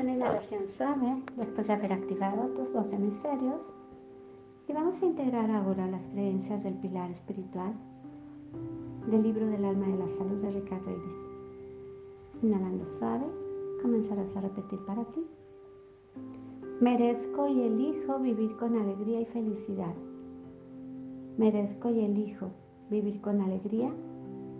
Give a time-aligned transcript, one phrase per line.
[0.00, 3.62] una inhalación suave después de haber activado tus dos hemisferios
[4.66, 7.74] y vamos a integrar ahora las creencias del pilar espiritual
[9.10, 12.42] del libro del alma de la salud de Ricardo Iris.
[12.42, 13.26] Inhalando suave,
[13.82, 15.20] comenzarás a repetir para ti.
[16.80, 19.94] Merezco y elijo vivir con alegría y felicidad.
[21.36, 22.48] Merezco y elijo
[22.88, 23.90] vivir con alegría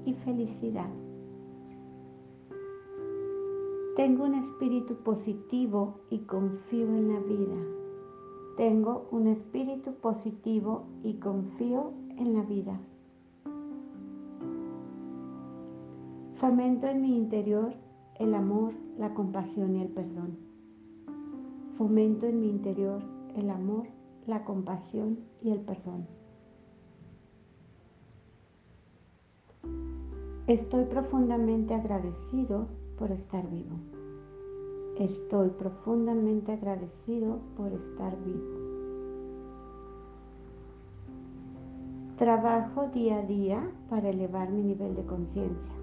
[0.05, 0.91] y felicidad.
[3.97, 7.57] Tengo un espíritu positivo y confío en la vida.
[8.57, 12.81] Tengo un espíritu positivo y confío en la vida.
[16.41, 17.75] Fomento en mi interior
[18.21, 20.39] el amor, la compasión y el perdón.
[21.77, 23.03] Fomento en mi interior
[23.35, 23.87] el amor,
[24.27, 26.07] la compasión y el perdón.
[30.47, 32.69] Estoy profundamente agradecido
[33.01, 33.77] por estar vivo.
[34.99, 38.61] Estoy profundamente agradecido por estar vivo.
[42.19, 45.75] Trabajo día a día para elevar mi nivel de conciencia.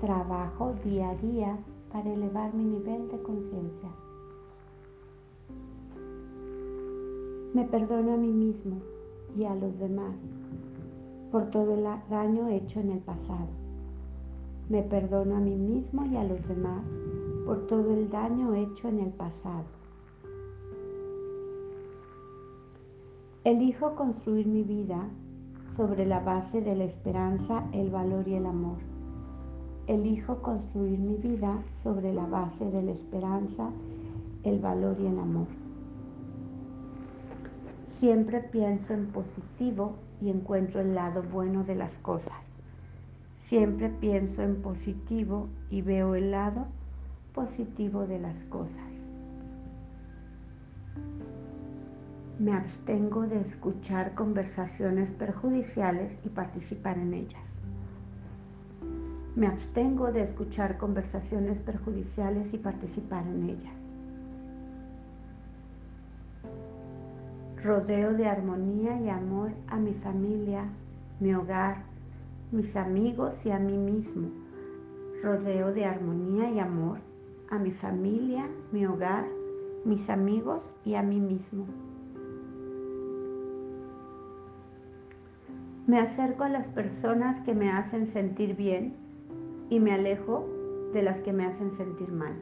[0.00, 1.58] Trabajo día a día
[1.90, 3.90] para elevar mi nivel de conciencia.
[7.54, 8.76] Me perdono a mí mismo
[9.36, 10.14] y a los demás
[11.32, 13.67] por todo el daño hecho en el pasado.
[14.68, 16.84] Me perdono a mí mismo y a los demás
[17.46, 19.64] por todo el daño hecho en el pasado.
[23.44, 25.08] Elijo construir mi vida
[25.74, 28.76] sobre la base de la esperanza, el valor y el amor.
[29.86, 33.70] Elijo construir mi vida sobre la base de la esperanza,
[34.42, 35.46] el valor y el amor.
[38.00, 42.47] Siempre pienso en positivo y encuentro el lado bueno de las cosas.
[43.48, 46.66] Siempre pienso en positivo y veo el lado
[47.34, 48.92] positivo de las cosas.
[52.38, 57.42] Me abstengo de escuchar conversaciones perjudiciales y participar en ellas.
[59.34, 63.74] Me abstengo de escuchar conversaciones perjudiciales y participar en ellas.
[67.64, 70.64] Rodeo de armonía y amor a mi familia,
[71.18, 71.87] mi hogar,
[72.50, 74.28] mis amigos y a mí mismo.
[75.22, 76.98] Rodeo de armonía y amor
[77.50, 79.26] a mi familia, mi hogar,
[79.84, 81.66] mis amigos y a mí mismo.
[85.86, 88.94] Me acerco a las personas que me hacen sentir bien
[89.70, 90.46] y me alejo
[90.92, 92.34] de las que me hacen sentir mal.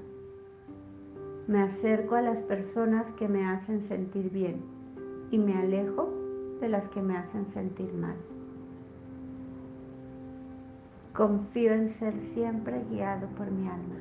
[1.46, 4.60] Me acerco a las personas que me hacen sentir bien
[5.30, 6.12] y me alejo
[6.60, 8.16] de las que me hacen sentir mal.
[11.16, 13.96] Confío en ser siempre guiado por mi alma.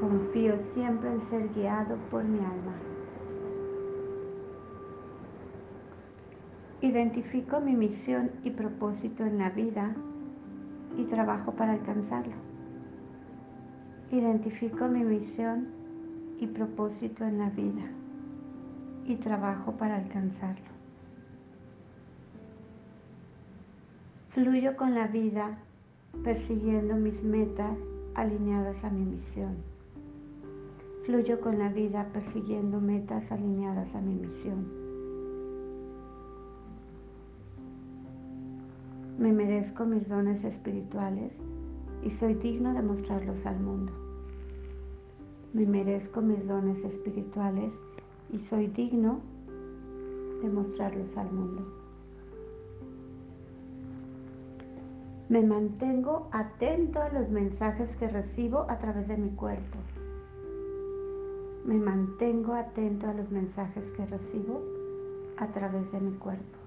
[0.00, 2.72] Confío siempre en ser guiado por mi alma.
[6.80, 9.94] Identifico mi misión y propósito en la vida
[10.96, 12.36] y trabajo para alcanzarlo.
[14.10, 15.66] Identifico mi misión
[16.38, 17.90] y propósito en la vida
[19.04, 20.71] y trabajo para alcanzarlo.
[24.34, 25.58] Fluyo con la vida
[26.24, 27.76] persiguiendo mis metas
[28.14, 29.56] alineadas a mi misión.
[31.04, 34.66] Fluyo con la vida persiguiendo metas alineadas a mi misión.
[39.18, 41.32] Me merezco mis dones espirituales
[42.02, 43.92] y soy digno de mostrarlos al mundo.
[45.52, 47.70] Me merezco mis dones espirituales
[48.32, 49.20] y soy digno
[50.42, 51.81] de mostrarlos al mundo.
[55.32, 59.78] Me mantengo atento a los mensajes que recibo a través de mi cuerpo.
[61.64, 64.60] Me mantengo atento a los mensajes que recibo
[65.38, 66.58] a través de mi cuerpo.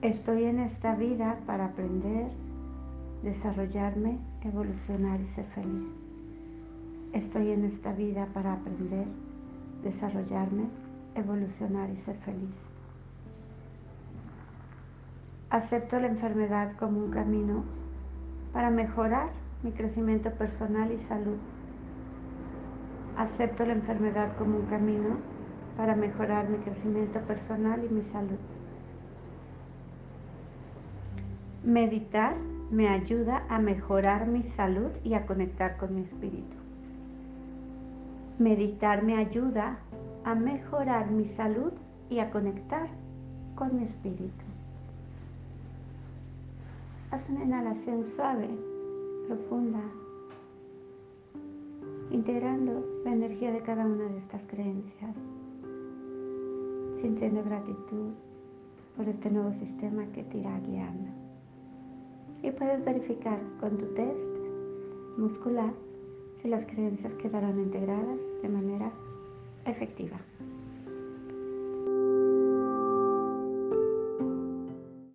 [0.00, 2.28] Estoy en esta vida para aprender,
[3.22, 5.88] desarrollarme, evolucionar y ser feliz.
[7.12, 9.06] Estoy en esta vida para aprender,
[9.82, 10.68] desarrollarme,
[11.16, 12.67] evolucionar y ser feliz.
[15.50, 17.64] Acepto la enfermedad como un camino
[18.52, 19.30] para mejorar
[19.62, 21.38] mi crecimiento personal y salud.
[23.16, 25.16] Acepto la enfermedad como un camino
[25.78, 28.38] para mejorar mi crecimiento personal y mi salud.
[31.64, 32.34] Meditar
[32.70, 36.56] me ayuda a mejorar mi salud y a conectar con mi espíritu.
[38.38, 39.78] Meditar me ayuda
[40.24, 41.72] a mejorar mi salud
[42.10, 42.88] y a conectar
[43.54, 44.44] con mi espíritu.
[47.10, 48.50] Haz una inhalación suave
[49.26, 49.80] profunda,
[52.10, 55.16] integrando la energía de cada una de estas creencias,
[57.00, 58.12] sintiendo gratitud
[58.94, 61.08] por este nuevo sistema que te irá guiando.
[62.42, 64.18] Y puedes verificar con tu test
[65.16, 65.72] muscular
[66.42, 68.92] si las creencias quedaron integradas de manera
[69.64, 70.18] efectiva.